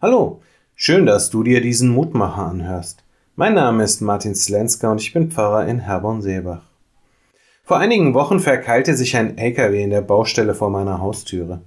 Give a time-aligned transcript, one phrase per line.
[0.00, 0.42] Hallo,
[0.76, 3.02] schön, dass du dir diesen Mutmacher anhörst.
[3.34, 6.62] Mein Name ist Martin Slenska und ich bin Pfarrer in Herborn-Seebach.
[7.64, 11.62] Vor einigen Wochen verkeilte sich ein LKW in der Baustelle vor meiner Haustüre.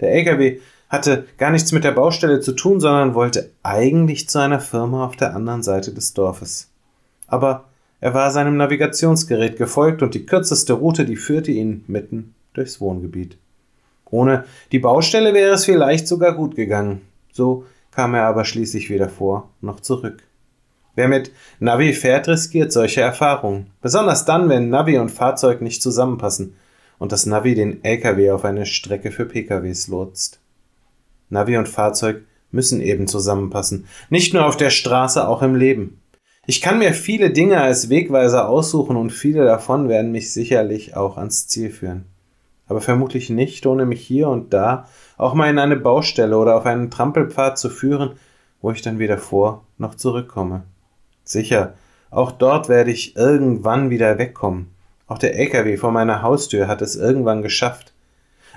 [0.00, 4.58] Der LKW hatte gar nichts mit der Baustelle zu tun, sondern wollte eigentlich zu einer
[4.58, 6.72] Firma auf der anderen Seite des Dorfes.
[7.28, 7.66] Aber
[8.00, 13.38] er war seinem Navigationsgerät gefolgt und die kürzeste Route, die führte ihn mitten durchs Wohngebiet.
[14.10, 17.02] Ohne die Baustelle wäre es vielleicht sogar gut gegangen.
[17.30, 17.64] So
[17.96, 20.22] kam er aber schließlich weder vor noch zurück.
[20.96, 23.70] Wer mit Navi fährt, riskiert solche Erfahrungen.
[23.80, 26.56] Besonders dann, wenn Navi und Fahrzeug nicht zusammenpassen
[26.98, 30.40] und das Navi den LKW auf eine Strecke für PKWs lotst.
[31.30, 33.86] Navi und Fahrzeug müssen eben zusammenpassen.
[34.10, 36.02] Nicht nur auf der Straße, auch im Leben.
[36.46, 41.16] Ich kann mir viele Dinge als Wegweiser aussuchen und viele davon werden mich sicherlich auch
[41.16, 42.04] ans Ziel führen.
[42.68, 46.66] Aber vermutlich nicht, ohne mich hier und da auch mal in eine Baustelle oder auf
[46.66, 48.12] einen Trampelpfad zu führen,
[48.60, 50.64] wo ich dann weder vor noch zurückkomme.
[51.24, 51.74] Sicher,
[52.10, 54.68] auch dort werde ich irgendwann wieder wegkommen.
[55.06, 57.92] Auch der LKW vor meiner Haustür hat es irgendwann geschafft.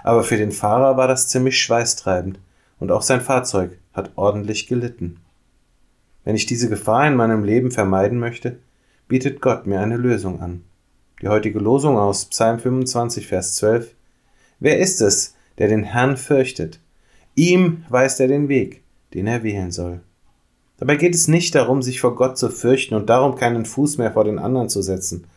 [0.03, 2.39] Aber für den Fahrer war das ziemlich schweißtreibend
[2.80, 5.17] und auch sein Fahrzeug hat ordentlich gelitten.
[6.23, 8.59] Wenn ich diese Gefahr in meinem Leben vermeiden möchte,
[9.08, 10.64] bietet Gott mir eine Lösung an.
[11.22, 13.94] Die heutige Losung aus Psalm 25, Vers 12.
[14.60, 16.80] Wer ist es, der den Herrn fürchtet.
[17.36, 18.82] Ihm weist er den Weg,
[19.14, 20.02] den er wählen soll.
[20.78, 24.14] Dabei geht es nicht darum, sich vor Gott zu fürchten und darum keinen Fuß mehr
[24.14, 25.28] vor den anderen zu setzen.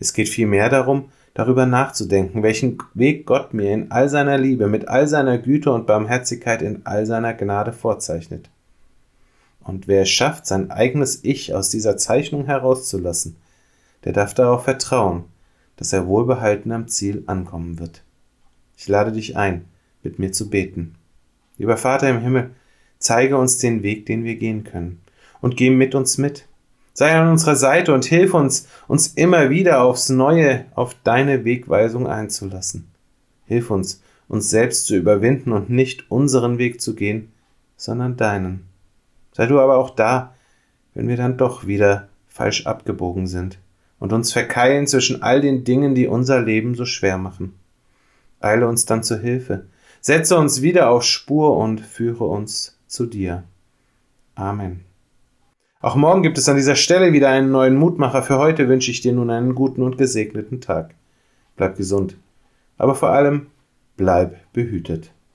[0.00, 4.88] Es geht vielmehr darum, darüber nachzudenken, welchen Weg Gott mir in all seiner Liebe, mit
[4.88, 8.48] all seiner Güte und Barmherzigkeit in all seiner Gnade vorzeichnet.
[9.60, 13.36] Und wer es schafft, sein eigenes Ich aus dieser Zeichnung herauszulassen,
[14.04, 15.24] der darf darauf vertrauen,
[15.76, 18.05] dass er wohlbehalten am Ziel ankommen wird.
[18.76, 19.64] Ich lade dich ein,
[20.02, 20.94] mit mir zu beten.
[21.58, 22.50] Lieber Vater im Himmel,
[22.98, 25.00] zeige uns den Weg, den wir gehen können,
[25.40, 26.46] und geh mit uns mit.
[26.92, 32.06] Sei an unserer Seite und hilf uns, uns immer wieder aufs Neue auf deine Wegweisung
[32.06, 32.88] einzulassen.
[33.46, 37.32] Hilf uns, uns selbst zu überwinden und nicht unseren Weg zu gehen,
[37.76, 38.66] sondern deinen.
[39.32, 40.34] Sei du aber auch da,
[40.94, 43.58] wenn wir dann doch wieder falsch abgebogen sind
[43.98, 47.54] und uns verkeilen zwischen all den Dingen, die unser Leben so schwer machen.
[48.46, 49.66] Eile uns dann zu Hilfe.
[50.00, 53.44] Setze uns wieder auf Spur und führe uns zu dir.
[54.34, 54.84] Amen.
[55.80, 58.22] Auch morgen gibt es an dieser Stelle wieder einen neuen Mutmacher.
[58.22, 60.94] Für heute wünsche ich dir nun einen guten und gesegneten Tag.
[61.56, 62.16] Bleib gesund,
[62.76, 63.46] aber vor allem
[63.96, 65.12] bleib behütet.